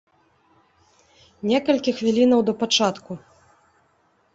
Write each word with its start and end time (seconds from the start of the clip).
Некалькі 1.53 1.95
хвілінаў 2.01 2.39
да 2.51 2.59
пачатку. 2.67 3.13